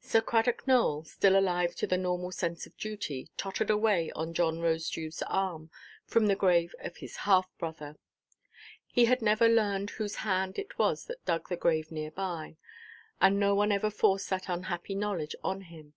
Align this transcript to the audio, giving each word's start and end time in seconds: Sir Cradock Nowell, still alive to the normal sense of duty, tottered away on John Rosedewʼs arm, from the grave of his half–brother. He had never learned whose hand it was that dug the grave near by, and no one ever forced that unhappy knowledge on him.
Sir 0.00 0.20
Cradock 0.20 0.66
Nowell, 0.66 1.02
still 1.04 1.34
alive 1.34 1.74
to 1.76 1.86
the 1.86 1.96
normal 1.96 2.30
sense 2.30 2.66
of 2.66 2.76
duty, 2.76 3.30
tottered 3.38 3.70
away 3.70 4.10
on 4.10 4.34
John 4.34 4.58
Rosedewʼs 4.58 5.22
arm, 5.26 5.70
from 6.04 6.26
the 6.26 6.36
grave 6.36 6.74
of 6.80 6.98
his 6.98 7.16
half–brother. 7.16 7.96
He 8.86 9.06
had 9.06 9.22
never 9.22 9.48
learned 9.48 9.88
whose 9.92 10.16
hand 10.16 10.58
it 10.58 10.78
was 10.78 11.06
that 11.06 11.24
dug 11.24 11.48
the 11.48 11.56
grave 11.56 11.90
near 11.90 12.10
by, 12.10 12.58
and 13.18 13.40
no 13.40 13.54
one 13.54 13.72
ever 13.72 13.88
forced 13.88 14.28
that 14.28 14.50
unhappy 14.50 14.94
knowledge 14.94 15.34
on 15.42 15.62
him. 15.62 15.94